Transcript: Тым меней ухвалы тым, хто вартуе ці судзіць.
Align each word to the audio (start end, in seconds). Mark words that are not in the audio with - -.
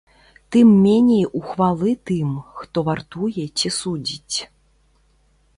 Тым 0.51 0.67
меней 0.85 1.25
ухвалы 1.39 1.91
тым, 2.11 2.29
хто 2.63 2.77
вартуе 2.87 3.45
ці 3.57 3.75
судзіць. 3.79 4.37